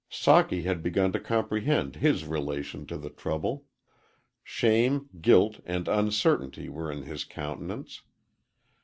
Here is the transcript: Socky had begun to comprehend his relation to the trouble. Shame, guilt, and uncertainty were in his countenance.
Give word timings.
Socky 0.09 0.63
had 0.63 0.81
begun 0.81 1.11
to 1.11 1.19
comprehend 1.19 1.97
his 1.97 2.25
relation 2.25 2.87
to 2.87 2.97
the 2.97 3.11
trouble. 3.11 3.65
Shame, 4.43 5.09
guilt, 5.21 5.59
and 5.63 5.87
uncertainty 5.87 6.69
were 6.69 6.91
in 6.91 7.03
his 7.03 7.23
countenance. 7.23 8.01